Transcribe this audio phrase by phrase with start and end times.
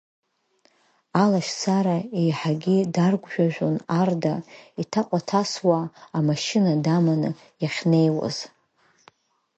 [1.23, 4.33] Алашьцара еиҳагьы даргәжәажәон Арда,
[4.81, 5.79] иҭаҟәаҭасуа
[6.17, 7.29] амашьына даманы
[7.61, 8.37] иахьнеиуаз.